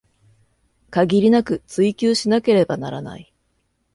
[0.89, 3.31] 限りなく追求しなければならない